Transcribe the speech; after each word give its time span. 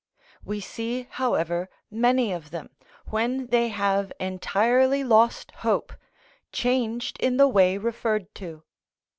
We 0.43 0.61
see, 0.61 1.03
however, 1.11 1.69
many 1.91 2.33
of 2.33 2.49
them, 2.49 2.71
when 3.11 3.45
they 3.45 3.67
have 3.67 4.11
entirely 4.19 5.03
lost 5.03 5.51
hope, 5.57 5.93
changed 6.51 7.17
in 7.19 7.37
the 7.37 7.47
way 7.47 7.77
referred 7.77 8.33
to. 8.33 8.63